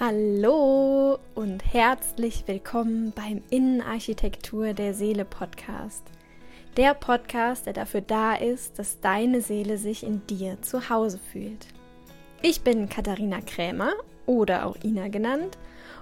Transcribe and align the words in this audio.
Hallo 0.00 1.20
und 1.36 1.72
herzlich 1.72 2.42
willkommen 2.48 3.12
beim 3.14 3.44
Innenarchitektur 3.50 4.72
der 4.72 4.92
Seele 4.92 5.24
Podcast. 5.24 6.02
Der 6.76 6.94
Podcast, 6.94 7.66
der 7.66 7.74
dafür 7.74 8.00
da 8.00 8.34
ist, 8.34 8.76
dass 8.80 8.98
deine 8.98 9.40
Seele 9.40 9.78
sich 9.78 10.02
in 10.02 10.26
dir 10.26 10.60
zu 10.62 10.90
Hause 10.90 11.20
fühlt. 11.30 11.68
Ich 12.42 12.62
bin 12.62 12.88
Katharina 12.88 13.40
Krämer 13.40 13.92
oder 14.26 14.66
auch 14.66 14.74
Ina 14.82 15.06
genannt 15.06 15.58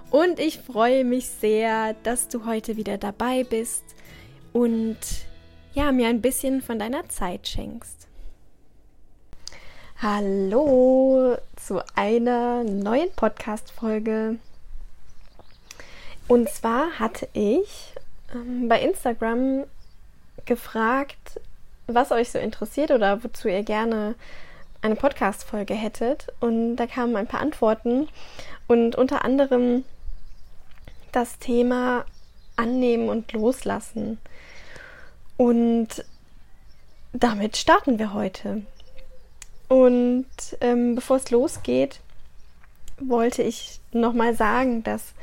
und 0.09 0.39
ich 0.39 0.57
freue 0.57 1.03
mich 1.03 1.27
sehr, 1.27 1.93
dass 2.01 2.27
du 2.29 2.47
heute 2.47 2.77
wieder 2.77 2.97
dabei 2.97 3.43
bist 3.43 3.83
und 4.53 4.97
ja, 5.75 5.91
mir 5.91 6.07
ein 6.07 6.21
bisschen 6.23 6.63
von 6.63 6.79
deiner 6.79 7.07
Zeit 7.09 7.47
schenkst. 7.47 8.07
Hallo 10.01 11.37
zu 11.65 11.81
einer 11.95 12.63
neuen 12.65 13.09
Podcast-Folge. 13.15 14.37
Und 16.27 16.49
zwar 16.49 16.99
hatte 16.99 17.29
ich 17.31 17.93
ähm, 18.33 18.67
bei 18.67 18.81
Instagram 18.81 19.63
gefragt, 20.45 21.39
was 21.87 22.11
euch 22.11 22.31
so 22.31 22.39
interessiert 22.39 22.91
oder 22.91 23.23
wozu 23.23 23.47
ihr 23.47 23.63
gerne 23.63 24.15
eine 24.81 24.95
Podcast-Folge 24.95 25.73
hättet. 25.73 26.27
Und 26.41 26.75
da 26.75 26.85
kamen 26.85 27.15
ein 27.15 27.27
paar 27.27 27.39
Antworten 27.39 28.09
und 28.67 28.97
unter 28.97 29.23
anderem 29.23 29.85
das 31.13 31.39
Thema 31.39 32.05
Annehmen 32.57 33.07
und 33.07 33.31
Loslassen. 33.31 34.19
Und 35.37 36.03
damit 37.13 37.55
starten 37.55 37.99
wir 37.99 38.13
heute. 38.13 38.63
Und 39.67 40.27
ähm, 40.61 40.95
bevor 40.95 41.17
es 41.17 41.31
losgeht, 41.31 41.99
wollte 42.99 43.41
ich 43.41 43.79
nochmal 43.91 44.35
sagen, 44.35 44.83
dass 44.83 45.13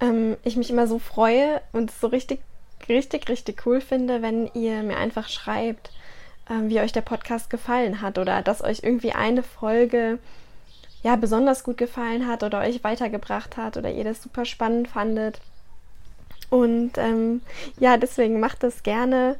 ähm, 0.00 0.36
ich 0.44 0.56
mich 0.56 0.70
immer 0.70 0.86
so 0.86 0.98
freue 0.98 1.60
und 1.72 1.90
so 1.90 2.08
richtig, 2.08 2.40
richtig, 2.88 3.28
richtig 3.28 3.64
cool 3.66 3.80
finde, 3.80 4.22
wenn 4.22 4.50
ihr 4.54 4.82
mir 4.82 4.96
einfach 4.96 5.28
schreibt, 5.28 5.90
äh, 6.48 6.68
wie 6.68 6.80
euch 6.80 6.92
der 6.92 7.02
Podcast 7.02 7.50
gefallen 7.50 8.00
hat 8.00 8.18
oder 8.18 8.42
dass 8.42 8.62
euch 8.62 8.80
irgendwie 8.82 9.12
eine 9.12 9.42
Folge 9.42 10.18
ja 11.02 11.16
besonders 11.16 11.62
gut 11.64 11.78
gefallen 11.78 12.26
hat 12.26 12.42
oder 12.42 12.60
euch 12.60 12.82
weitergebracht 12.82 13.56
hat 13.56 13.76
oder 13.76 13.90
ihr 13.90 14.04
das 14.04 14.22
super 14.22 14.44
spannend 14.44 14.88
fandet. 14.88 15.40
Und 16.50 16.98
ähm, 16.98 17.42
ja, 17.78 17.96
deswegen 17.96 18.40
macht 18.40 18.62
das 18.62 18.82
gerne 18.82 19.36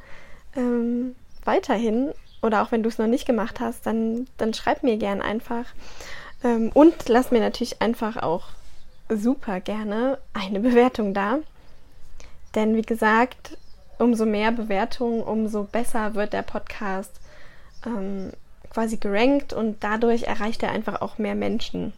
ähm, 0.57 1.15
weiterhin 1.45 2.13
oder 2.43 2.63
auch 2.63 2.73
wenn 2.73 2.83
du 2.83 2.89
es 2.89 2.99
noch 2.99 3.07
nicht 3.07 3.27
gemacht 3.27 3.61
hast, 3.61 3.87
dann, 3.87 4.27
dann 4.37 4.55
schreib 4.55 4.83
mir 4.83 4.97
gern 4.97 5.23
einfach. 5.23 5.65
Ähm, 6.45 6.71
und 6.75 7.09
lass 7.09 7.31
mir 7.31 7.41
natürlich 7.41 7.83
einfach 7.83 8.17
auch 8.17 8.49
super 9.09 9.61
gerne 9.61 10.19
eine 10.33 10.61
Bewertung 10.69 11.15
da. 11.15 11.39
Denn 12.55 12.77
wie 12.77 12.83
gesagt, 12.83 13.57
umso 13.99 14.27
mehr 14.27 14.53
Bewertungen, 14.53 15.23
umso 15.23 15.65
besser 15.65 16.15
wird 16.15 16.33
der 16.33 16.43
Podcast 16.43 17.21
ähm, 17.85 18.33
quasi 18.71 18.97
gerankt 18.97 19.53
und 19.53 19.83
dadurch 19.83 20.25
erreicht 20.25 20.63
er 20.63 20.73
einfach 20.73 21.01
auch 21.01 21.19
mehr 21.19 21.35
Menschen. 21.35 21.93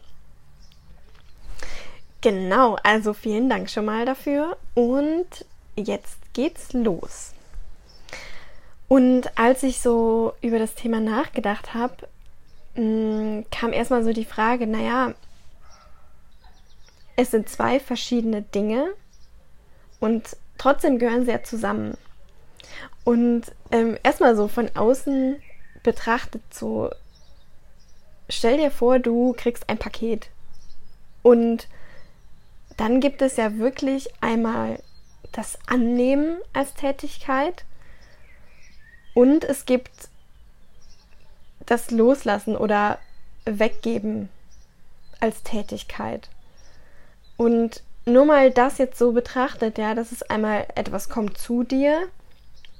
Genau, 2.21 2.75
also 2.83 3.13
vielen 3.13 3.49
Dank 3.49 3.69
schon 3.69 3.85
mal 3.85 4.05
dafür 4.05 4.57
und 4.75 5.45
jetzt 5.75 6.17
geht's 6.33 6.73
los. 6.73 7.33
Und 8.89 9.37
als 9.37 9.61
ich 9.61 9.79
so 9.79 10.33
über 10.41 10.57
das 10.57 10.73
Thema 10.73 10.99
nachgedacht 10.99 11.75
habe, 11.75 12.09
mm, 12.75 13.45
kam 13.51 13.71
erstmal 13.71 14.03
so 14.03 14.11
die 14.11 14.25
Frage, 14.25 14.65
naja, 14.65 15.13
es 17.15 17.31
sind 17.31 17.47
zwei 17.49 17.79
verschiedene 17.79 18.41
Dinge 18.41 18.89
und 19.99 20.35
trotzdem 20.57 20.97
gehören 20.97 21.23
sie 21.23 21.31
ja 21.31 21.43
zusammen. 21.43 21.97
Und 23.03 23.43
ähm, 23.71 23.97
erstmal 24.01 24.35
so 24.35 24.47
von 24.47 24.75
außen 24.75 25.39
betrachtet, 25.83 26.41
so 26.51 26.89
stell 28.27 28.57
dir 28.57 28.71
vor, 28.71 28.97
du 28.97 29.33
kriegst 29.37 29.69
ein 29.69 29.77
Paket. 29.77 30.29
Und 31.21 31.67
dann 32.75 33.01
gibt 33.01 33.21
es 33.21 33.37
ja 33.37 33.57
wirklich 33.57 34.09
einmal 34.21 34.81
das 35.31 35.59
Annehmen 35.67 36.37
als 36.53 36.73
Tätigkeit 36.73 37.65
und 39.13 39.43
es 39.43 39.65
gibt 39.65 39.91
das 41.65 41.91
Loslassen 41.91 42.55
oder 42.55 42.99
Weggeben 43.45 44.29
als 45.19 45.43
Tätigkeit. 45.43 46.29
Und 47.37 47.83
nur 48.05 48.25
mal 48.25 48.51
das 48.51 48.77
jetzt 48.77 48.97
so 48.97 49.11
betrachtet, 49.11 49.77
ja, 49.77 49.93
dass 49.93 50.11
es 50.11 50.23
einmal 50.23 50.65
etwas 50.75 51.09
kommt 51.09 51.37
zu 51.37 51.63
dir 51.63 52.07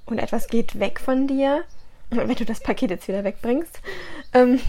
und 0.06 0.19
etwas 0.19 0.47
geht 0.47 0.79
weg 0.79 1.00
von 1.00 1.28
dir, 1.28 1.63
wenn 2.09 2.35
du 2.35 2.45
das 2.45 2.62
Paket 2.62 2.89
jetzt 2.89 3.07
wieder 3.07 3.23
wegbringst, 3.23 3.79
ähm, 4.34 4.59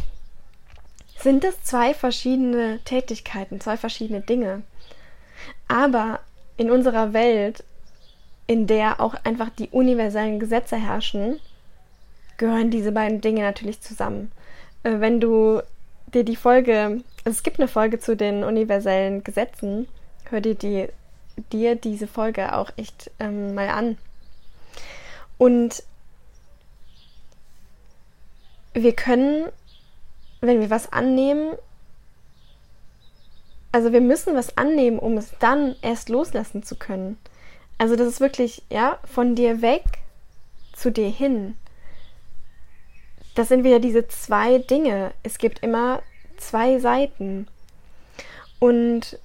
sind 1.18 1.44
das 1.44 1.62
zwei 1.62 1.92
verschiedene 1.94 2.80
Tätigkeiten, 2.84 3.60
zwei 3.60 3.76
verschiedene 3.76 4.20
Dinge. 4.20 4.62
Aber 5.68 6.20
in 6.56 6.70
unserer 6.70 7.12
Welt, 7.12 7.64
in 8.46 8.66
der 8.66 9.00
auch 9.00 9.14
einfach 9.24 9.50
die 9.50 9.68
universellen 9.68 10.40
Gesetze 10.40 10.76
herrschen, 10.76 11.40
gehören 12.40 12.70
diese 12.70 12.90
beiden 12.90 13.20
Dinge 13.20 13.42
natürlich 13.42 13.82
zusammen. 13.82 14.32
Äh, 14.82 14.98
wenn 14.98 15.20
du 15.20 15.62
dir 16.12 16.24
die 16.24 16.36
Folge, 16.36 17.02
also 17.24 17.36
es 17.36 17.42
gibt 17.44 17.60
eine 17.60 17.68
Folge 17.68 18.00
zu 18.00 18.16
den 18.16 18.42
universellen 18.42 19.22
Gesetzen, 19.22 19.86
hör 20.30 20.40
dir 20.40 20.54
die, 20.54 20.88
dir 21.52 21.76
diese 21.76 22.06
Folge 22.06 22.56
auch 22.56 22.72
echt 22.76 23.10
ähm, 23.20 23.54
mal 23.54 23.68
an. 23.68 23.98
Und 25.36 25.82
wir 28.72 28.94
können, 28.94 29.48
wenn 30.40 30.60
wir 30.60 30.70
was 30.70 30.92
annehmen, 30.92 31.52
also 33.70 33.92
wir 33.92 34.00
müssen 34.00 34.34
was 34.34 34.56
annehmen, 34.56 34.98
um 34.98 35.18
es 35.18 35.32
dann 35.40 35.76
erst 35.82 36.08
loslassen 36.08 36.62
zu 36.62 36.74
können. 36.74 37.18
Also 37.76 37.96
das 37.96 38.08
ist 38.08 38.20
wirklich, 38.20 38.62
ja, 38.70 38.98
von 39.04 39.34
dir 39.34 39.60
weg 39.60 39.84
zu 40.72 40.90
dir 40.90 41.10
hin 41.10 41.56
das 43.34 43.48
sind 43.48 43.64
wieder 43.64 43.78
diese 43.78 44.08
zwei 44.08 44.58
Dinge. 44.58 45.12
Es 45.22 45.38
gibt 45.38 45.60
immer 45.60 46.02
zwei 46.36 46.78
Seiten. 46.78 47.46
Und 48.58 49.18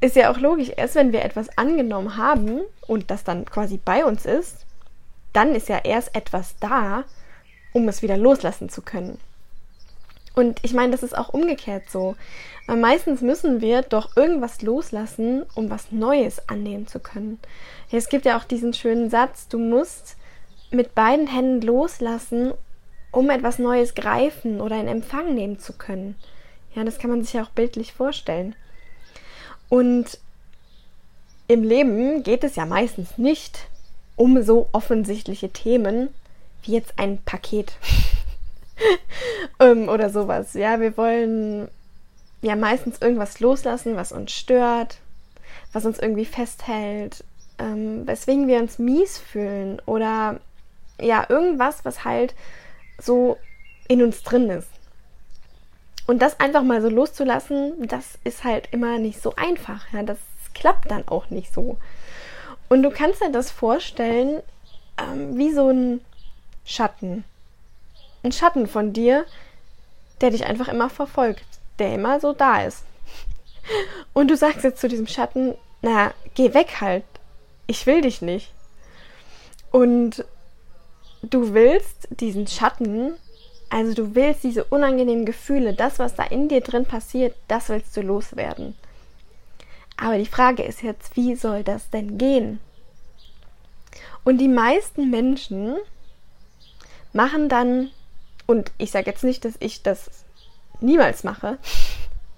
ist 0.00 0.16
ja 0.16 0.32
auch 0.32 0.38
logisch, 0.38 0.70
erst 0.76 0.94
wenn 0.94 1.12
wir 1.12 1.24
etwas 1.24 1.56
angenommen 1.58 2.16
haben 2.16 2.60
und 2.86 3.10
das 3.10 3.24
dann 3.24 3.44
quasi 3.44 3.78
bei 3.82 4.04
uns 4.04 4.24
ist, 4.24 4.64
dann 5.32 5.54
ist 5.54 5.68
ja 5.68 5.78
erst 5.84 6.14
etwas 6.14 6.56
da, 6.58 7.04
um 7.72 7.88
es 7.88 8.02
wieder 8.02 8.16
loslassen 8.16 8.68
zu 8.68 8.82
können. 8.82 9.18
Und 10.34 10.60
ich 10.62 10.72
meine, 10.72 10.92
das 10.92 11.02
ist 11.02 11.16
auch 11.16 11.30
umgekehrt 11.30 11.90
so. 11.90 12.16
Weil 12.66 12.76
meistens 12.76 13.20
müssen 13.20 13.60
wir 13.60 13.82
doch 13.82 14.16
irgendwas 14.16 14.62
loslassen, 14.62 15.44
um 15.54 15.70
was 15.70 15.90
Neues 15.90 16.48
annehmen 16.48 16.86
zu 16.86 17.00
können. 17.00 17.38
Es 17.90 18.08
gibt 18.08 18.24
ja 18.24 18.38
auch 18.38 18.44
diesen 18.44 18.72
schönen 18.72 19.10
Satz, 19.10 19.48
du 19.48 19.58
musst 19.58 20.16
mit 20.70 20.94
beiden 20.94 21.26
Händen 21.26 21.60
loslassen, 21.66 22.54
um 23.12 23.30
etwas 23.30 23.58
Neues 23.58 23.94
greifen 23.94 24.60
oder 24.60 24.80
in 24.80 24.88
Empfang 24.88 25.34
nehmen 25.34 25.58
zu 25.58 25.72
können. 25.72 26.16
Ja, 26.74 26.84
das 26.84 26.98
kann 26.98 27.10
man 27.10 27.22
sich 27.22 27.32
ja 27.32 27.42
auch 27.42 27.50
bildlich 27.50 27.92
vorstellen. 27.92 28.54
Und 29.68 30.18
im 31.48 31.64
Leben 31.64 32.22
geht 32.22 32.44
es 32.44 32.56
ja 32.56 32.66
meistens 32.66 33.18
nicht 33.18 33.66
um 34.16 34.42
so 34.42 34.68
offensichtliche 34.72 35.50
Themen 35.50 36.10
wie 36.62 36.72
jetzt 36.72 36.98
ein 36.98 37.18
Paket 37.22 37.72
ähm, 39.60 39.88
oder 39.88 40.10
sowas. 40.10 40.54
Ja, 40.54 40.80
wir 40.80 40.96
wollen 40.96 41.68
ja 42.42 42.54
meistens 42.54 43.00
irgendwas 43.00 43.40
loslassen, 43.40 43.96
was 43.96 44.12
uns 44.12 44.32
stört, 44.32 44.98
was 45.72 45.86
uns 45.86 45.98
irgendwie 45.98 46.24
festhält, 46.24 47.24
ähm, 47.58 48.06
weswegen 48.06 48.46
wir 48.46 48.58
uns 48.58 48.78
mies 48.78 49.18
fühlen 49.18 49.80
oder 49.86 50.40
ja, 51.00 51.24
irgendwas, 51.28 51.84
was 51.84 52.04
halt 52.04 52.34
so 53.02 53.38
in 53.88 54.02
uns 54.02 54.22
drin 54.22 54.50
ist. 54.50 54.68
Und 56.06 56.20
das 56.20 56.40
einfach 56.40 56.62
mal 56.62 56.82
so 56.82 56.88
loszulassen, 56.88 57.86
das 57.86 58.18
ist 58.24 58.44
halt 58.44 58.68
immer 58.72 58.98
nicht 58.98 59.22
so 59.22 59.34
einfach. 59.36 59.86
Ja, 59.92 60.02
das 60.02 60.18
klappt 60.54 60.90
dann 60.90 61.06
auch 61.06 61.30
nicht 61.30 61.52
so. 61.52 61.78
Und 62.68 62.82
du 62.82 62.90
kannst 62.90 63.20
dir 63.20 63.30
das 63.30 63.50
vorstellen 63.50 64.42
ähm, 64.98 65.36
wie 65.36 65.52
so 65.52 65.68
ein 65.68 66.00
Schatten. 66.64 67.24
Ein 68.22 68.32
Schatten 68.32 68.66
von 68.66 68.92
dir, 68.92 69.24
der 70.20 70.30
dich 70.30 70.46
einfach 70.46 70.68
immer 70.68 70.90
verfolgt, 70.90 71.44
der 71.78 71.94
immer 71.94 72.20
so 72.20 72.32
da 72.32 72.62
ist. 72.62 72.84
Und 74.12 74.28
du 74.28 74.36
sagst 74.36 74.64
jetzt 74.64 74.80
zu 74.80 74.88
diesem 74.88 75.06
Schatten, 75.06 75.54
na, 75.82 76.12
geh 76.34 76.54
weg 76.54 76.80
halt. 76.80 77.04
Ich 77.66 77.86
will 77.86 78.02
dich 78.02 78.20
nicht. 78.20 78.52
Und 79.70 80.24
du 81.22 81.54
willst 81.54 82.08
diesen 82.10 82.46
Schatten, 82.46 83.14
also 83.68 83.94
du 83.94 84.14
willst 84.14 84.42
diese 84.44 84.64
unangenehmen 84.64 85.24
Gefühle, 85.24 85.74
das, 85.74 85.98
was 85.98 86.14
da 86.14 86.24
in 86.24 86.48
dir 86.48 86.60
drin 86.60 86.84
passiert, 86.86 87.36
das 87.48 87.68
willst 87.68 87.96
du 87.96 88.02
loswerden. 88.02 88.74
Aber 89.96 90.16
die 90.16 90.26
Frage 90.26 90.62
ist 90.62 90.82
jetzt, 90.82 91.16
wie 91.16 91.34
soll 91.34 91.62
das 91.62 91.90
denn 91.90 92.16
gehen? 92.16 92.58
Und 94.24 94.38
die 94.38 94.48
meisten 94.48 95.10
Menschen 95.10 95.76
machen 97.12 97.48
dann, 97.48 97.90
und 98.46 98.72
ich 98.78 98.90
sage 98.90 99.10
jetzt 99.10 99.24
nicht, 99.24 99.44
dass 99.44 99.54
ich 99.60 99.82
das 99.82 100.24
niemals 100.80 101.24
mache, 101.24 101.58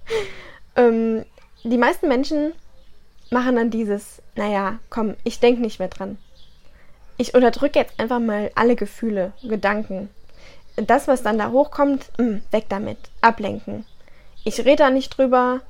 ähm, 0.76 1.24
die 1.62 1.78
meisten 1.78 2.08
Menschen 2.08 2.52
machen 3.30 3.56
dann 3.56 3.70
dieses, 3.70 4.20
naja, 4.34 4.78
komm, 4.90 5.14
ich 5.24 5.40
denke 5.40 5.62
nicht 5.62 5.78
mehr 5.78 5.88
dran. 5.88 6.18
Ich 7.16 7.34
unterdrücke 7.34 7.78
jetzt 7.78 7.98
einfach 8.00 8.20
mal 8.20 8.50
alle 8.54 8.76
Gefühle, 8.76 9.32
Gedanken. 9.42 10.08
Das, 10.76 11.06
was 11.08 11.22
dann 11.22 11.38
da 11.38 11.50
hochkommt, 11.50 12.10
mm, 12.18 12.38
weg 12.50 12.66
damit, 12.68 12.98
ablenken. 13.20 13.84
Ich 14.44 14.58
rede 14.60 14.76
da 14.76 14.90
nicht 14.90 15.16
drüber, 15.16 15.60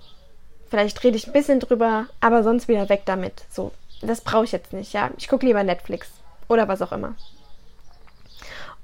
vielleicht 0.71 1.03
rede 1.05 1.17
ich 1.17 1.27
ein 1.27 1.33
bisschen 1.33 1.61
drüber, 1.61 2.07
aber 2.21 2.43
sonst 2.43 2.69
wieder 2.69 2.89
weg 2.89 3.03
damit. 3.05 3.45
So, 3.51 3.73
das 4.01 4.21
brauche 4.21 4.45
ich 4.45 4.53
jetzt 4.53 4.73
nicht, 4.73 4.93
ja. 4.93 5.11
Ich 5.19 5.29
gucke 5.29 5.45
lieber 5.45 5.63
Netflix 5.65 6.11
oder 6.49 6.69
was 6.69 6.81
auch 6.83 6.93
immer. 6.93 7.15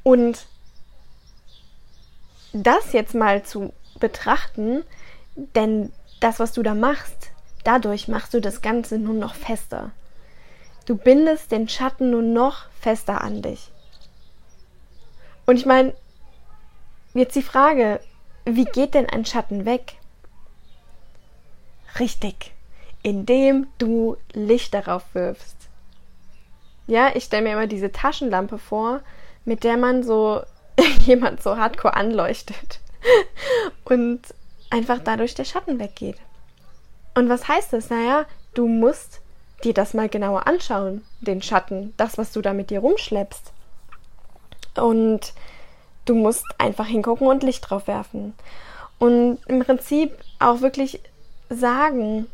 Und 0.03 0.47
das 2.53 2.93
jetzt 2.93 3.15
mal 3.15 3.43
zu 3.43 3.73
betrachten, 4.01 4.83
denn 5.37 5.93
das, 6.21 6.41
was 6.41 6.53
du 6.53 6.63
da 6.63 6.75
machst, 6.75 7.31
dadurch 7.65 8.09
machst 8.09 8.35
du 8.35 8.41
das 8.41 8.63
Ganze 8.63 8.99
nur 8.99 9.15
noch 9.15 9.35
fester. 9.35 9.91
Du 10.89 10.97
bindest 10.97 11.53
den 11.53 11.69
Schatten 11.69 12.11
nur 12.11 12.23
noch 12.23 12.65
fester 12.81 13.21
an 13.21 13.43
dich. 13.43 13.71
Und 15.45 15.57
ich 15.57 15.67
meine, 15.67 15.93
jetzt 17.13 17.37
die 17.37 17.43
Frage, 17.43 18.01
wie 18.47 18.65
geht 18.65 18.95
denn 18.95 19.07
ein 19.07 19.27
Schatten 19.27 19.67
weg? 19.67 19.97
Richtig, 22.01 22.55
indem 23.03 23.67
du 23.77 24.17
Licht 24.33 24.73
darauf 24.73 25.15
wirfst. 25.15 25.69
Ja, 26.87 27.15
ich 27.15 27.25
stelle 27.25 27.43
mir 27.43 27.53
immer 27.53 27.67
diese 27.67 27.93
Taschenlampe 27.93 28.57
vor, 28.57 29.03
mit 29.45 29.65
der 29.65 29.77
man 29.77 30.03
so 30.03 30.41
jemand 31.05 31.43
so 31.43 31.59
hardcore 31.59 31.97
anleuchtet 31.97 32.81
und 33.85 34.23
einfach 34.71 35.01
dadurch 35.05 35.35
der 35.35 35.45
Schatten 35.45 35.79
weggeht. 35.79 36.17
Und 37.15 37.29
was 37.29 37.47
heißt 37.47 37.75
das? 37.75 37.91
Naja, 37.91 38.25
du 38.55 38.67
musst 38.67 39.21
dir 39.65 39.75
das 39.75 39.95
mal 39.95 40.09
genauer 40.09 40.47
anschauen, 40.47 41.05
den 41.21 41.43
Schatten, 41.43 41.95
das, 41.97 42.19
was 42.19 42.33
du 42.33 42.41
da 42.41 42.53
mit 42.53 42.71
dir 42.71 42.81
rumschleppst. 42.81 43.53
Und 44.77 45.33
du 46.05 46.15
musst 46.15 46.45
einfach 46.59 46.87
hingucken 46.87 47.27
und 47.27 47.43
Licht 47.43 47.69
drauf 47.69 47.87
werfen. 47.87 48.35
Und 48.99 49.39
im 49.47 49.61
Prinzip 49.61 50.13
auch 50.39 50.61
wirklich 50.61 51.01
sagen, 51.49 52.27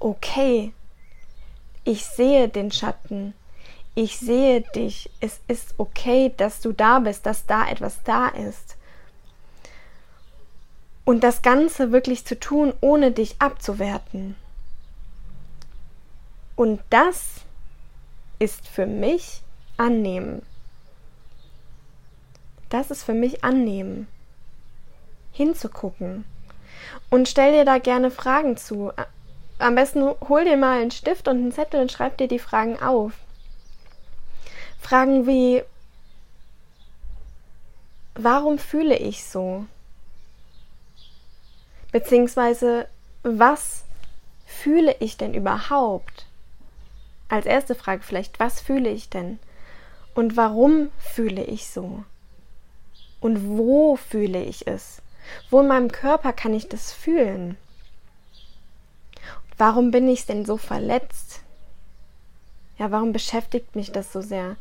okay, 0.00 0.72
ich 1.84 2.04
sehe 2.04 2.48
den 2.48 2.70
Schatten, 2.70 3.34
ich 3.94 4.18
sehe 4.18 4.62
dich, 4.74 5.10
es 5.20 5.40
ist 5.48 5.74
okay, 5.78 6.32
dass 6.36 6.60
du 6.60 6.72
da 6.72 7.00
bist, 7.00 7.26
dass 7.26 7.46
da 7.46 7.68
etwas 7.68 8.02
da 8.04 8.28
ist. 8.28 8.76
Und 11.04 11.24
das 11.24 11.42
Ganze 11.42 11.92
wirklich 11.92 12.24
zu 12.24 12.38
tun, 12.38 12.72
ohne 12.80 13.10
dich 13.10 13.36
abzuwerten. 13.40 14.36
Und 16.56 16.80
das 16.90 17.42
ist 18.38 18.68
für 18.68 18.86
mich 18.86 19.42
annehmen. 19.76 20.42
Das 22.68 22.90
ist 22.90 23.04
für 23.04 23.14
mich 23.14 23.44
annehmen. 23.44 24.08
Hinzugucken. 25.32 26.24
Und 27.10 27.28
stell 27.28 27.52
dir 27.52 27.64
da 27.64 27.78
gerne 27.78 28.10
Fragen 28.10 28.56
zu. 28.56 28.92
Am 29.58 29.74
besten 29.74 30.02
hol 30.28 30.44
dir 30.44 30.56
mal 30.56 30.80
einen 30.80 30.90
Stift 30.90 31.28
und 31.28 31.36
einen 31.36 31.52
Zettel 31.52 31.80
und 31.80 31.92
schreib 31.92 32.18
dir 32.18 32.28
die 32.28 32.38
Fragen 32.38 32.80
auf. 32.82 33.12
Fragen 34.80 35.26
wie, 35.26 35.62
warum 38.14 38.58
fühle 38.58 38.96
ich 38.96 39.24
so? 39.24 39.66
Beziehungsweise, 41.92 42.88
was 43.22 43.84
fühle 44.46 44.96
ich 44.98 45.16
denn 45.16 45.34
überhaupt? 45.34 46.26
Als 47.32 47.46
erste 47.46 47.74
Frage 47.74 48.02
vielleicht, 48.02 48.38
was 48.40 48.60
fühle 48.60 48.90
ich 48.90 49.08
denn? 49.08 49.38
Und 50.14 50.36
warum 50.36 50.90
fühle 50.98 51.42
ich 51.42 51.66
so? 51.66 52.04
Und 53.22 53.56
wo 53.56 53.96
fühle 53.96 54.44
ich 54.44 54.66
es? 54.66 55.00
Wo 55.48 55.60
in 55.60 55.66
meinem 55.66 55.90
Körper 55.90 56.34
kann 56.34 56.52
ich 56.52 56.68
das 56.68 56.92
fühlen? 56.92 57.56
Warum 59.56 59.92
bin 59.92 60.10
ich 60.10 60.26
denn 60.26 60.44
so 60.44 60.58
verletzt? 60.58 61.40
Ja, 62.76 62.90
warum 62.90 63.14
beschäftigt 63.14 63.76
mich 63.76 63.92
das 63.92 64.12
so 64.12 64.20
sehr? 64.20 64.56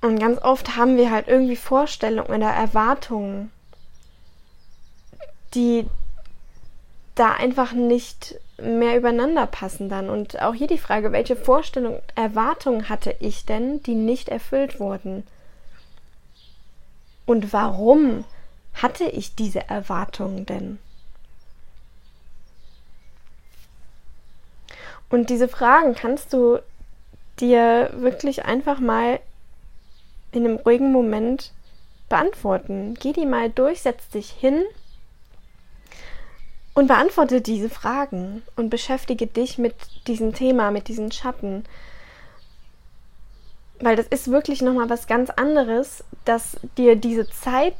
Und 0.00 0.20
ganz 0.20 0.40
oft 0.42 0.76
haben 0.76 0.96
wir 0.96 1.10
halt 1.10 1.26
irgendwie 1.26 1.56
Vorstellungen 1.56 2.28
oder 2.28 2.50
Erwartungen, 2.50 3.50
die 5.54 5.88
da 7.16 7.32
einfach 7.32 7.72
nicht 7.72 8.36
mehr 8.58 8.96
übereinander 8.96 9.46
passen 9.46 9.88
dann. 9.88 10.08
Und 10.08 10.40
auch 10.40 10.54
hier 10.54 10.66
die 10.66 10.78
Frage, 10.78 11.12
welche 11.12 11.36
Vorstellungen, 11.36 12.00
Erwartungen 12.14 12.88
hatte 12.88 13.14
ich 13.20 13.44
denn, 13.44 13.82
die 13.82 13.94
nicht 13.94 14.28
erfüllt 14.28 14.80
wurden? 14.80 15.26
Und 17.26 17.52
warum 17.52 18.24
hatte 18.74 19.04
ich 19.04 19.34
diese 19.34 19.68
Erwartungen 19.68 20.46
denn? 20.46 20.78
Und 25.08 25.30
diese 25.30 25.48
Fragen 25.48 25.94
kannst 25.94 26.32
du 26.32 26.58
dir 27.40 27.90
wirklich 27.94 28.44
einfach 28.44 28.80
mal 28.80 29.20
in 30.32 30.44
einem 30.44 30.56
ruhigen 30.56 30.92
Moment 30.92 31.52
beantworten. 32.08 32.94
Geh 32.94 33.12
die 33.12 33.26
mal 33.26 33.50
durch, 33.50 33.82
setz 33.82 34.08
dich 34.08 34.30
hin 34.30 34.64
und 36.74 36.88
beantworte 36.88 37.40
diese 37.40 37.70
Fragen 37.70 38.42
und 38.56 38.70
beschäftige 38.70 39.26
dich 39.26 39.58
mit 39.58 39.74
diesem 40.06 40.34
Thema, 40.34 40.70
mit 40.70 40.88
diesen 40.88 41.12
Schatten. 41.12 41.64
Weil 43.80 43.96
das 43.96 44.06
ist 44.06 44.30
wirklich 44.30 44.62
nochmal 44.62 44.90
was 44.90 45.06
ganz 45.06 45.30
anderes, 45.30 46.04
dass 46.24 46.56
dir 46.76 46.96
diese 46.96 47.28
Zeit 47.30 47.74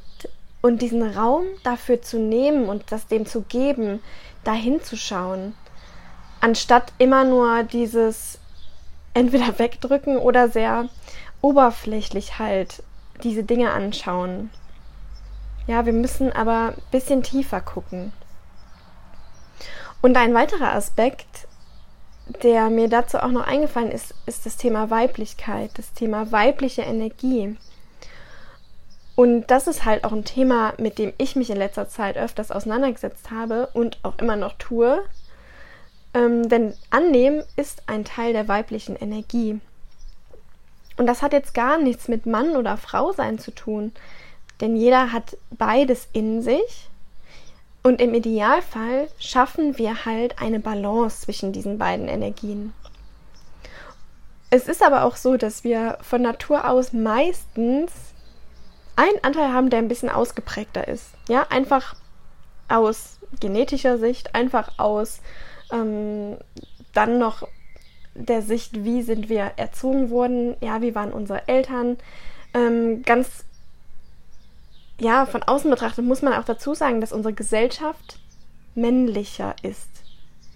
und 0.62 0.80
diesen 0.80 1.02
Raum 1.02 1.44
dafür 1.62 2.02
zu 2.02 2.18
nehmen 2.18 2.68
und 2.68 2.90
das 2.90 3.06
dem 3.06 3.26
zu 3.26 3.42
geben, 3.42 4.00
dahin 4.44 4.82
zu 4.82 4.96
schauen 4.96 5.54
anstatt 6.44 6.92
immer 6.98 7.24
nur 7.24 7.62
dieses 7.62 8.38
entweder 9.14 9.58
wegdrücken 9.58 10.18
oder 10.18 10.50
sehr 10.50 10.90
oberflächlich 11.40 12.38
halt 12.38 12.82
diese 13.22 13.44
Dinge 13.44 13.72
anschauen. 13.72 14.50
Ja, 15.66 15.86
wir 15.86 15.94
müssen 15.94 16.32
aber 16.32 16.74
ein 16.76 16.82
bisschen 16.90 17.22
tiefer 17.22 17.62
gucken. 17.62 18.12
Und 20.04 20.18
ein 20.18 20.34
weiterer 20.34 20.74
Aspekt, 20.74 21.48
der 22.42 22.68
mir 22.68 22.90
dazu 22.90 23.16
auch 23.16 23.30
noch 23.30 23.46
eingefallen 23.46 23.90
ist, 23.90 24.14
ist 24.26 24.44
das 24.44 24.58
Thema 24.58 24.90
Weiblichkeit, 24.90 25.70
das 25.78 25.94
Thema 25.94 26.30
weibliche 26.30 26.82
Energie. 26.82 27.56
Und 29.16 29.46
das 29.46 29.66
ist 29.66 29.86
halt 29.86 30.04
auch 30.04 30.12
ein 30.12 30.26
Thema, 30.26 30.74
mit 30.76 30.98
dem 30.98 31.14
ich 31.16 31.36
mich 31.36 31.48
in 31.48 31.56
letzter 31.56 31.88
Zeit 31.88 32.18
öfters 32.18 32.50
auseinandergesetzt 32.50 33.30
habe 33.30 33.70
und 33.72 33.98
auch 34.02 34.18
immer 34.18 34.36
noch 34.36 34.52
tue, 34.58 35.02
ähm, 36.12 36.50
denn 36.50 36.74
annehmen 36.90 37.42
ist 37.56 37.84
ein 37.86 38.04
Teil 38.04 38.34
der 38.34 38.46
weiblichen 38.46 38.96
Energie. 38.96 39.58
Und 40.98 41.06
das 41.06 41.22
hat 41.22 41.32
jetzt 41.32 41.54
gar 41.54 41.78
nichts 41.78 42.08
mit 42.08 42.26
Mann 42.26 42.56
oder 42.56 42.76
Frau 42.76 43.12
sein 43.12 43.38
zu 43.38 43.52
tun, 43.52 43.90
denn 44.60 44.76
jeder 44.76 45.12
hat 45.12 45.38
beides 45.50 46.08
in 46.12 46.42
sich. 46.42 46.90
Und 47.86 48.00
im 48.00 48.14
Idealfall 48.14 49.08
schaffen 49.18 49.76
wir 49.76 50.06
halt 50.06 50.40
eine 50.40 50.58
Balance 50.58 51.20
zwischen 51.20 51.52
diesen 51.52 51.76
beiden 51.76 52.08
Energien. 52.08 52.72
Es 54.48 54.68
ist 54.68 54.82
aber 54.82 55.04
auch 55.04 55.16
so, 55.16 55.36
dass 55.36 55.64
wir 55.64 55.98
von 56.00 56.22
Natur 56.22 56.66
aus 56.66 56.94
meistens 56.94 57.92
einen 58.96 59.22
Anteil 59.22 59.52
haben, 59.52 59.68
der 59.68 59.80
ein 59.80 59.88
bisschen 59.88 60.08
ausgeprägter 60.08 60.88
ist. 60.88 61.10
Ja, 61.28 61.46
einfach 61.50 61.94
aus 62.68 63.18
genetischer 63.40 63.98
Sicht, 63.98 64.34
einfach 64.34 64.78
aus 64.78 65.20
ähm, 65.70 66.38
dann 66.94 67.18
noch 67.18 67.46
der 68.14 68.40
Sicht, 68.40 68.84
wie 68.84 69.02
sind 69.02 69.28
wir 69.28 69.52
erzogen 69.56 70.08
worden, 70.08 70.56
ja, 70.62 70.80
wie 70.80 70.94
waren 70.94 71.12
unsere 71.12 71.46
Eltern. 71.48 71.98
Ähm, 72.54 73.02
ganz, 73.02 73.44
ja, 74.98 75.26
von 75.26 75.42
außen 75.42 75.70
betrachtet 75.70 76.04
muss 76.04 76.22
man 76.22 76.34
auch 76.34 76.44
dazu 76.44 76.74
sagen, 76.74 77.00
dass 77.00 77.12
unsere 77.12 77.34
Gesellschaft 77.34 78.18
männlicher 78.74 79.54
ist, 79.62 79.88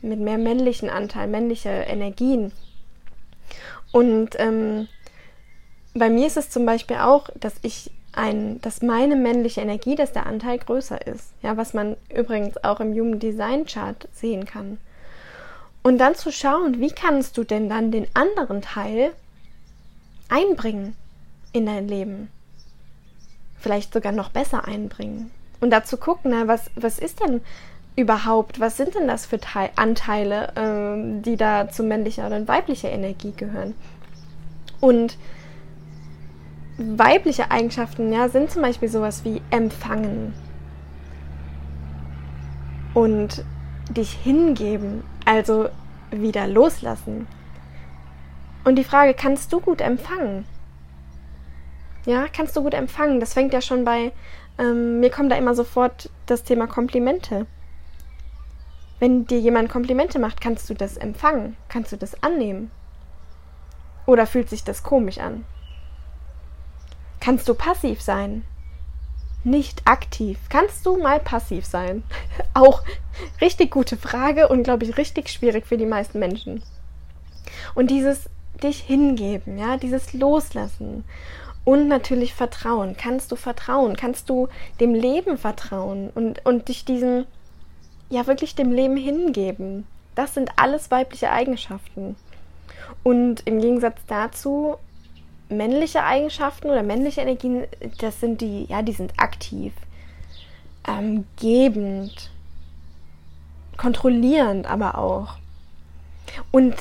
mit 0.03 0.21
mehr 0.21 0.39
männlichen 0.39 0.91
Anteil, 0.91 1.29
männliche 1.29 1.71
Energien. 1.71 2.53
Und 3.93 4.31
ähm, 4.39 4.89
bei 5.95 6.11
mir 6.11 6.27
ist 6.27 6.37
es 6.37 6.51
zum 6.51 6.67
Beispiel 6.67 6.97
auch, 6.97 7.29
dass 7.35 7.55
ich 7.63 7.91
ein, 8.13 8.61
dass 8.61 8.83
meine 8.83 9.17
männliche 9.17 9.61
Energie, 9.61 9.95
dass 9.95 10.13
der 10.13 10.27
Anteil 10.27 10.59
größer 10.59 11.07
ist. 11.07 11.33
Ja, 11.43 11.57
was 11.57 11.75
man 11.75 11.97
übrigens 12.15 12.63
auch 12.65 12.81
im 12.81 12.93
Human 12.93 13.19
Design 13.19 13.67
Chart 13.67 14.09
sehen 14.13 14.45
kann. 14.45 14.79
Und 15.83 15.99
dann 15.99 16.15
zu 16.15 16.33
schauen, 16.33 16.81
wie 16.81 16.91
kannst 16.91 17.39
du 17.39 17.45
denn 17.45 17.69
dann 17.69 17.93
den 17.93 18.09
anderen 18.15 18.61
Teil 18.61 19.13
einbringen 20.29 20.97
in 21.53 21.67
dein 21.67 21.89
Leben? 21.89 22.31
Vielleicht 23.59 23.93
sogar 23.93 24.13
noch 24.13 24.31
besser 24.31 24.67
einbringen. 24.67 25.31
Und 25.61 25.71
dazu 25.71 25.97
gucken, 25.97 26.31
na, 26.31 26.47
was, 26.47 26.71
was 26.77 26.99
ist 26.99 27.21
denn 27.21 27.41
überhaupt, 27.97 28.61
was 28.61 28.77
sind 28.77 28.95
denn 28.95 29.09
das 29.09 29.27
für 29.27 29.41
Teil 29.41 29.71
Anteile, 29.77 30.53
ähm, 30.57 31.23
die 31.23 31.37
da 31.37 31.69
zu 31.69 31.83
männlicher 31.83 32.27
oder 32.27 32.47
weiblicher 32.47 32.91
Energie 32.91 33.33
gehören? 33.37 33.75
Und 34.81 35.19
weibliche 36.79 37.51
Eigenschaften, 37.51 38.13
ja, 38.13 38.29
sind 38.29 38.53
zum 38.53 38.63
Beispiel 38.63 38.89
sowas 38.89 39.25
wie 39.25 39.43
empfangen 39.51 40.33
und 42.95 43.45
dich 43.91 44.13
hingeben, 44.13 45.03
also 45.25 45.69
wieder 46.11 46.47
loslassen. 46.47 47.27
Und 48.65 48.77
die 48.77 48.85
Frage, 48.85 49.15
kannst 49.15 49.53
du 49.53 49.61
gut 49.61 49.81
empfangen? 49.81 50.45
Ja, 52.07 52.27
kannst 52.33 52.57
du 52.57 52.63
gut 52.63 52.75
empfangen? 52.75 53.21
Das 53.21 53.35
fängt 53.35 53.53
ja 53.53 53.61
schon 53.61 53.85
bei, 53.85 54.13
ähm, 54.59 55.01
mir 55.01 55.11
kommt 55.11 55.31
da 55.31 55.37
immer 55.37 55.55
sofort 55.55 56.11
das 56.27 56.45
Thema 56.45 56.67
Komplimente. 56.67 57.47
Wenn 58.99 59.27
dir 59.27 59.39
jemand 59.39 59.69
Komplimente 59.69 60.19
macht, 60.19 60.41
kannst 60.41 60.69
du 60.71 60.75
das 60.75 60.97
empfangen? 60.97 61.57
Kannst 61.69 61.93
du 61.93 61.97
das 61.97 62.23
annehmen? 62.23 62.71
Oder 64.07 64.27
fühlt 64.27 64.49
sich 64.49 64.65
das 64.65 64.83
komisch 64.83 65.19
an? 65.19 65.45
Kannst 67.21 67.49
du 67.49 67.55
passiv 67.55 68.01
sein? 68.01 68.45
Nicht 69.45 69.83
aktiv. 69.87 70.39
Kannst 70.49 70.85
du 70.85 70.97
mal 70.97 71.21
passiv 71.21 71.65
sein? 71.65 72.03
Auch 72.55 72.83
richtig 73.41 73.71
gute 73.71 73.97
Frage 73.97 74.49
und 74.49 74.65
glaube 74.65 74.85
ich 74.85 74.97
richtig 74.97 75.29
schwierig 75.29 75.67
für 75.67 75.77
die 75.77 75.87
meisten 75.87 76.19
Menschen. 76.19 76.63
Und 77.75 77.91
dieses 77.91 78.29
dich 78.63 78.81
hingeben, 78.81 79.59
ja, 79.59 79.77
dieses 79.77 80.13
Loslassen 80.13 81.05
und 81.65 81.89
natürlich 81.89 82.35
Vertrauen. 82.35 82.97
Kannst 82.97 83.31
du 83.33 83.37
vertrauen? 83.37 83.97
Kannst 83.97 84.31
du 84.31 84.49
dem 84.81 84.95
Leben 84.95 85.37
vertrauen 85.37 86.11
und, 86.15 86.45
und 86.45 86.69
dich 86.69 86.85
diesem, 86.85 87.27
ja, 88.09 88.27
wirklich 88.27 88.55
dem 88.55 88.73
Leben 88.73 88.97
hingeben? 88.97 89.87
Das 90.15 90.35
sind 90.35 90.51
alles 90.57 90.91
weibliche 90.91 91.31
Eigenschaften. 91.31 92.17
Und 93.03 93.43
im 93.47 93.61
Gegensatz 93.61 93.99
dazu 94.07 94.77
männliche 95.49 96.05
Eigenschaften 96.05 96.69
oder 96.69 96.83
männliche 96.83 97.21
Energien, 97.21 97.65
das 97.99 98.21
sind 98.21 98.41
die, 98.41 98.65
ja, 98.65 98.83
die 98.83 98.93
sind 98.93 99.13
aktiv, 99.19 99.73
ähm, 100.87 101.27
gebend, 101.37 102.31
kontrollierend 103.77 104.67
aber 104.67 104.99
auch. 104.99 105.37
Und 106.51 106.75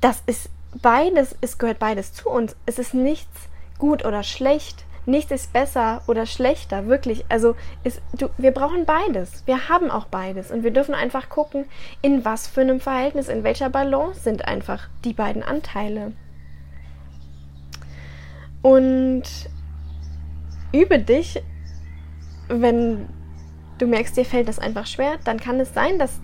das 0.00 0.22
ist 0.26 0.50
beides, 0.82 1.34
es 1.40 1.58
gehört 1.58 1.78
beides 1.78 2.12
zu 2.12 2.28
uns. 2.28 2.56
Es 2.66 2.78
ist 2.78 2.94
nichts 2.94 3.48
gut 3.80 4.04
oder 4.04 4.22
schlecht. 4.22 4.84
Nichts 5.06 5.32
ist 5.32 5.52
besser 5.52 6.02
oder 6.06 6.26
schlechter, 6.26 6.86
wirklich. 6.86 7.24
Also 7.28 7.56
ist, 7.82 8.00
du, 8.12 8.28
wir 8.38 8.52
brauchen 8.52 8.84
beides. 8.84 9.42
Wir 9.46 9.68
haben 9.68 9.90
auch 9.90 10.04
beides. 10.06 10.52
Und 10.52 10.62
wir 10.62 10.70
dürfen 10.70 10.94
einfach 10.94 11.28
gucken, 11.28 11.64
in 12.02 12.24
was 12.24 12.46
für 12.46 12.60
einem 12.60 12.78
Verhältnis, 12.78 13.28
in 13.28 13.42
welcher 13.42 13.70
Balance 13.70 14.20
sind 14.20 14.44
einfach 14.46 14.88
die 15.04 15.14
beiden 15.14 15.42
Anteile. 15.42 16.12
Und 18.62 19.22
übe 20.72 20.98
dich, 20.98 21.42
wenn 22.48 23.08
du 23.78 23.86
merkst, 23.86 24.16
dir 24.16 24.24
fällt 24.24 24.48
das 24.48 24.58
einfach 24.58 24.86
schwer, 24.86 25.14
dann 25.24 25.40
kann 25.40 25.58
es 25.60 25.72
sein, 25.72 25.98
dass 25.98 26.20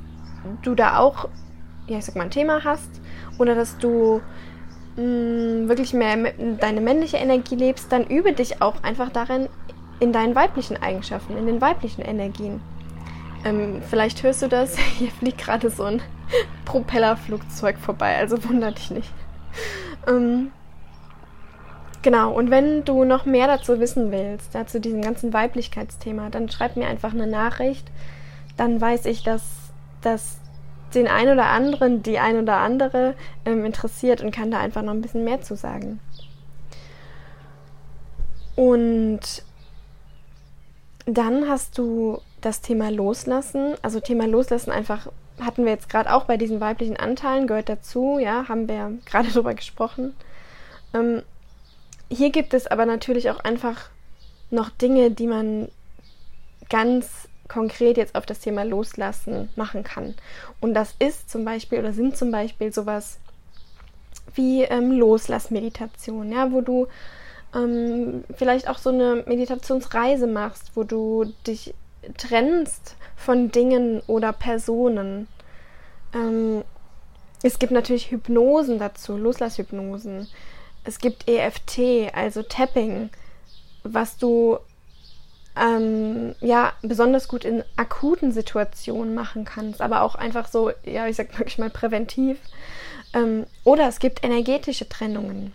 du 0.63 0.75
da 0.75 0.99
auch, 0.99 1.29
ja, 1.87 1.99
ich 1.99 2.05
sag 2.05 2.17
mal, 2.17 2.25
ein 2.25 2.31
Thema 2.31 2.63
hast 2.63 3.01
oder 3.39 3.55
dass 3.55 3.79
du 3.79 4.21
mh, 4.97 5.03
mm, 5.03 5.69
wirklich 5.69 5.93
mehr 5.93 6.17
deine 6.61 6.81
männliche 6.81 7.17
Energie 7.17 7.57
lebst, 7.57 7.93
dann 7.93 8.07
übe 8.07 8.33
dich 8.33 8.62
auch 8.62 8.83
einfach 8.83 9.11
darin, 9.11 9.49
in 9.99 10.12
deinen 10.12 10.35
weiblichen 10.35 10.76
Eigenschaften, 10.83 11.37
in 11.37 11.47
den 11.47 11.61
weiblichen 11.61 12.03
Energien. 12.03 12.61
Ähm, 13.45 13.81
vielleicht 13.88 14.23
hörst 14.23 14.43
du 14.43 14.49
das, 14.49 14.76
hier 14.99 15.11
fliegt 15.11 15.38
gerade 15.38 15.71
so 15.71 15.85
ein 15.85 16.03
Propellerflugzeug 16.65 17.79
vorbei, 17.79 18.17
also 18.17 18.43
wundert 18.45 18.79
dich 18.79 18.91
nicht. 18.91 19.12
Ähm, 20.07 20.50
Genau, 22.07 22.31
und 22.31 22.53
wenn 22.53 22.85
du 22.85 23.03
noch 23.03 23.26
mehr 23.26 23.49
dazu 23.49 23.81
wissen 23.81 24.12
willst, 24.12 24.55
ja, 24.55 24.65
zu 24.65 24.81
diesem 24.81 25.03
ganzen 25.03 25.33
Weiblichkeitsthema, 25.33 26.31
dann 26.31 26.49
schreib 26.49 26.76
mir 26.76 26.87
einfach 26.87 27.12
eine 27.12 27.26
Nachricht. 27.26 27.91
Dann 28.57 28.81
weiß 28.81 29.07
ich, 29.07 29.25
dass 29.25 29.43
das 30.03 30.38
den 30.97 31.09
einen 31.09 31.33
oder 31.33 31.47
anderen, 31.47 32.03
die 32.03 32.19
ein 32.19 32.38
oder 32.41 32.57
andere 32.57 33.15
ähm, 33.45 33.65
interessiert 33.65 34.23
und 34.23 34.33
kann 34.33 34.50
da 34.50 34.59
einfach 34.59 34.83
noch 34.83 34.93
ein 34.93 35.03
bisschen 35.03 35.25
mehr 35.25 35.43
zu 35.43 35.55
sagen. 35.55 36.00
Und 38.57 39.21
dann 41.05 41.49
hast 41.49 41.79
du 41.79 42.21
das 42.41 42.62
Thema 42.62 42.91
Loslassen. 42.91 43.75
Also 43.83 44.00
Thema 44.00 44.26
Loslassen 44.26 44.71
einfach 44.73 45.09
hatten 45.41 45.65
wir 45.65 45.73
jetzt 45.73 45.91
gerade 45.91 46.12
auch 46.12 46.25
bei 46.25 46.38
diesen 46.38 46.61
weiblichen 46.61 46.97
Anteilen, 46.97 47.47
gehört 47.47 47.69
dazu, 47.69 48.19
ja, 48.19 48.49
haben 48.49 48.69
wir 48.69 48.93
gerade 49.05 49.29
drüber 49.33 49.55
gesprochen. 49.55 50.15
Ähm, 50.95 51.23
hier 52.11 52.31
gibt 52.31 52.55
es 52.55 52.67
aber 52.67 52.87
natürlich 52.87 53.31
auch 53.31 53.41
einfach 53.41 53.91
noch 54.50 54.71
Dinge, 54.71 55.11
die 55.11 55.26
man 55.26 55.69
ganz 56.69 57.29
konkret 57.49 57.97
jetzt 57.97 58.15
auf 58.15 58.26
das 58.26 58.41
Thema 58.41 58.65
Loslassen 58.65 59.49
machen 59.57 59.85
kann. 59.85 60.15
Und 60.61 60.75
das 60.75 60.95
ist 60.99 61.31
zum 61.31 61.45
Beispiel 61.45 61.79
oder 61.79 61.93
sind 61.93 62.17
zum 62.17 62.31
Beispiel 62.31 62.73
sowas 62.73 63.19
wie 64.35 64.62
ähm, 64.62 64.93
Loslassmeditation, 64.93 66.33
ja, 66.33 66.53
wo 66.53 66.61
du 66.61 66.88
ähm, 67.55 68.25
vielleicht 68.35 68.69
auch 68.69 68.79
so 68.79 68.91
eine 68.91 69.25
Meditationsreise 69.26 70.26
machst, 70.26 70.73
wo 70.75 70.85
du 70.85 71.33
dich 71.47 71.75
trennst 72.17 72.97
von 73.17 73.50
Dingen 73.50 74.03
oder 74.07 74.33
Personen. 74.33 75.29
Ähm, 76.15 76.62
es 77.43 77.59
gibt 77.59 77.73
natürlich 77.73 78.11
Hypnosen 78.11 78.79
dazu, 78.79 79.17
Loslasshypnosen. 79.17 80.29
Es 80.85 80.99
gibt 80.99 81.29
EFT, 81.29 82.15
also 82.15 82.43
Tapping, 82.43 83.11
was 83.83 84.17
du 84.17 84.59
ähm, 85.59 86.35
ja 86.41 86.73
besonders 86.83 87.29
gut 87.29 87.45
in 87.45 87.65
akuten 87.77 88.33
Situationen 88.33 89.15
machen 89.15 89.45
kannst, 89.45 89.81
aber 89.81 90.03
auch 90.03 90.15
einfach 90.15 90.49
so, 90.49 90.71
ja, 90.85 91.07
ich 91.07 91.17
sag 91.17 91.39
wirklich 91.39 91.59
mal 91.59 91.71
präventiv. 91.71 92.39
Ähm, 93.15 93.47
oder 93.65 93.89
es 93.89 93.99
gibt 93.99 94.25
energetische 94.25 94.89
Trennungen. 94.89 95.53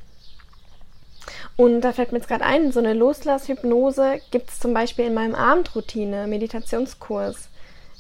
Und 1.55 1.81
da 1.81 1.93
fällt 1.93 2.12
mir 2.12 2.17
jetzt 2.17 2.27
gerade 2.27 2.46
ein, 2.46 2.72
so 2.72 2.79
eine 2.79 2.93
Loslasshypnose 2.93 4.22
gibt 4.31 4.50
es 4.50 4.60
zum 4.60 4.74
Beispiel 4.74 5.05
in 5.05 5.13
meinem 5.13 5.36
Abendroutine, 5.36 6.27
Meditationskurs. 6.27 7.50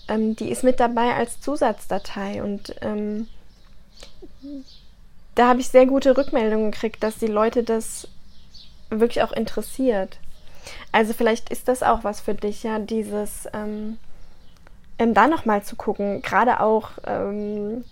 Ähm, 0.07 0.35
die 0.35 0.49
ist 0.49 0.63
mit 0.63 0.79
dabei 0.79 1.13
als 1.13 1.39
Zusatzdatei 1.41 2.41
und 2.41 2.75
ähm, 2.81 3.27
da 5.35 5.47
habe 5.49 5.61
ich 5.61 5.69
sehr 5.69 5.85
gute 5.85 6.17
Rückmeldungen 6.17 6.71
gekriegt, 6.71 7.03
dass 7.03 7.19
die 7.19 7.27
Leute 7.27 7.63
das 7.63 8.07
wirklich 8.89 9.21
auch 9.23 9.31
interessiert. 9.31 10.17
Also 10.91 11.13
vielleicht 11.13 11.49
ist 11.49 11.67
das 11.67 11.83
auch 11.83 12.03
was 12.03 12.21
für 12.21 12.33
dich, 12.33 12.63
ja, 12.63 12.79
dieses 12.79 13.47
ähm, 13.53 13.97
ähm, 15.01 15.13
da 15.13 15.27
nochmal 15.27 15.63
zu 15.63 15.75
gucken. 15.75 16.21
Gerade 16.21 16.59
auch 16.59 16.91
ähm, 17.05 17.83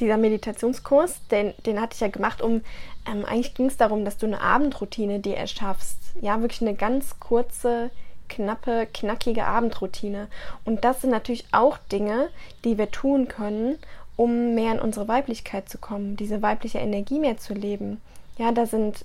dieser 0.00 0.16
Meditationskurs, 0.16 1.26
den, 1.30 1.54
den 1.64 1.80
hatte 1.80 1.94
ich 1.94 2.00
ja 2.00 2.08
gemacht, 2.08 2.42
um 2.42 2.60
ähm, 3.06 3.24
eigentlich 3.24 3.54
ging 3.54 3.66
es 3.66 3.76
darum, 3.76 4.04
dass 4.04 4.18
du 4.18 4.26
eine 4.26 4.40
Abendroutine 4.40 5.20
dir 5.20 5.36
erschaffst. 5.36 5.98
Ja, 6.20 6.40
wirklich 6.40 6.62
eine 6.62 6.74
ganz 6.74 7.20
kurze, 7.20 7.90
knappe, 8.28 8.86
knackige 8.92 9.46
Abendroutine. 9.46 10.28
Und 10.64 10.84
das 10.84 11.00
sind 11.00 11.10
natürlich 11.10 11.46
auch 11.52 11.78
Dinge, 11.90 12.28
die 12.64 12.78
wir 12.78 12.90
tun 12.90 13.28
können, 13.28 13.78
um 14.16 14.54
mehr 14.54 14.72
in 14.72 14.80
unsere 14.80 15.08
Weiblichkeit 15.08 15.68
zu 15.68 15.78
kommen, 15.78 16.16
diese 16.16 16.42
weibliche 16.42 16.78
Energie 16.78 17.18
mehr 17.18 17.38
zu 17.38 17.54
leben. 17.54 18.00
Ja, 18.38 18.52
da 18.52 18.66
sind, 18.66 19.04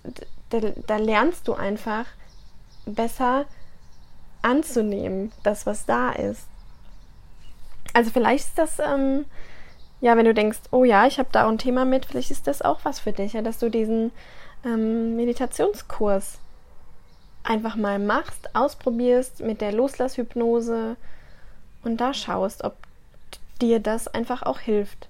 da, 0.49 0.59
da 0.87 0.97
lernst 0.97 1.47
du 1.47 1.53
einfach 1.53 2.05
besser 2.89 3.45
anzunehmen, 4.41 5.31
das, 5.43 5.65
was 5.65 5.85
da 5.85 6.11
ist. 6.11 6.47
Also 7.93 8.11
vielleicht 8.11 8.45
ist 8.45 8.57
das, 8.57 8.79
ähm, 8.79 9.25
ja, 10.01 10.15
wenn 10.15 10.25
du 10.25 10.33
denkst, 10.33 10.59
oh 10.71 10.83
ja, 10.83 11.07
ich 11.07 11.19
habe 11.19 11.29
da 11.31 11.47
ein 11.47 11.57
Thema 11.57 11.85
mit, 11.85 12.05
vielleicht 12.05 12.31
ist 12.31 12.47
das 12.47 12.61
auch 12.61 12.79
was 12.83 12.99
für 12.99 13.11
dich, 13.11 13.33
ja, 13.33 13.41
dass 13.41 13.59
du 13.59 13.69
diesen 13.69 14.11
ähm, 14.63 15.15
Meditationskurs 15.15 16.39
einfach 17.43 17.75
mal 17.75 17.99
machst, 17.99 18.55
ausprobierst 18.55 19.41
mit 19.41 19.61
der 19.61 19.71
Loslasshypnose 19.71 20.95
und 21.83 21.97
da 21.97 22.13
schaust, 22.13 22.63
ob 22.63 22.75
dir 23.61 23.79
das 23.79 24.07
einfach 24.07 24.43
auch 24.43 24.59
hilft. 24.59 25.07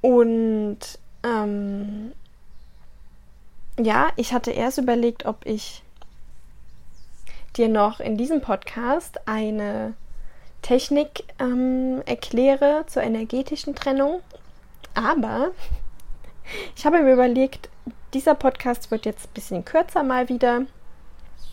Und 0.00 0.78
ähm, 1.22 2.12
ja, 3.78 4.10
ich 4.16 4.32
hatte 4.32 4.50
erst 4.50 4.78
überlegt, 4.78 5.24
ob 5.24 5.46
ich 5.46 5.82
dir 7.56 7.68
noch 7.68 8.00
in 8.00 8.16
diesem 8.16 8.40
Podcast 8.40 9.20
eine 9.26 9.94
Technik 10.62 11.24
ähm, 11.38 12.02
erkläre 12.06 12.84
zur 12.86 13.02
energetischen 13.02 13.74
Trennung. 13.74 14.20
Aber 14.94 15.50
ich 16.76 16.86
habe 16.86 17.02
mir 17.02 17.12
überlegt, 17.12 17.68
dieser 18.14 18.34
Podcast 18.34 18.90
wird 18.90 19.06
jetzt 19.06 19.26
ein 19.26 19.34
bisschen 19.34 19.64
kürzer 19.64 20.02
mal 20.02 20.28
wieder. 20.28 20.62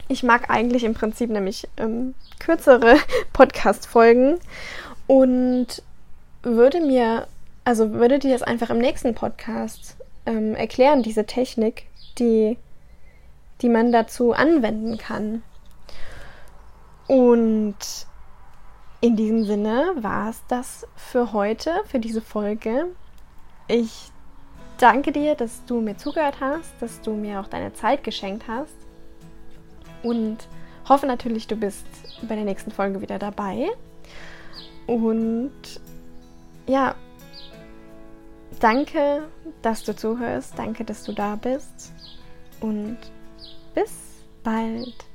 Ich 0.08 0.24
mag 0.24 0.50
eigentlich 0.50 0.84
im 0.84 0.94
Prinzip 0.94 1.30
nämlich 1.30 1.68
ähm, 1.78 2.16
kürzere 2.40 2.98
Podcast-Folgen 3.34 4.40
und 5.08 5.84
würde 6.42 6.82
mir, 6.82 7.28
also 7.64 7.94
würde 7.94 8.20
dir 8.20 8.32
das 8.32 8.44
einfach 8.44 8.70
im 8.70 8.80
nächsten 8.80 9.14
Podcast 9.16 9.98
ähm, 10.26 10.56
erklären, 10.56 11.04
diese 11.04 11.26
Technik, 11.26 11.86
die, 12.18 12.58
die 13.62 13.70
man 13.70 13.92
dazu 13.92 14.34
anwenden 14.34 14.98
kann. 14.98 15.44
Und 17.10 17.76
in 19.02 19.16
diesem 19.16 19.44
Sinne 19.44 19.96
war 20.00 20.30
es 20.30 20.44
das 20.48 20.86
für 20.96 21.34
heute, 21.34 21.72
für 21.88 21.98
diese 21.98 22.22
Folge. 22.22 22.86
Ich 23.68 24.12
danke 24.78 25.12
dir, 25.12 25.34
dass 25.34 25.66
du 25.66 25.82
mir 25.82 25.98
zugehört 25.98 26.40
hast, 26.40 26.72
dass 26.80 27.02
du 27.02 27.16
mir 27.16 27.40
auch 27.40 27.48
deine 27.48 27.74
Zeit 27.74 28.04
geschenkt 28.04 28.48
hast 28.48 28.76
und 30.04 30.38
hoffe 30.88 31.08
natürlich, 31.08 31.48
du 31.48 31.56
bist 31.56 31.88
bei 32.28 32.36
der 32.36 32.46
nächsten 32.46 32.70
Folge 32.70 33.02
wieder 33.02 33.18
dabei. 33.18 33.70
Und 34.86 35.52
ja, 36.68 36.94
danke, 38.60 39.24
dass 39.64 39.84
du 39.84 39.96
zuhörst, 39.96 40.54
danke, 40.58 40.86
dass 40.86 41.06
du 41.06 41.14
da 41.14 41.36
bist 41.36 41.92
und 42.62 42.98
bis 43.74 43.94
bald. 44.44 45.09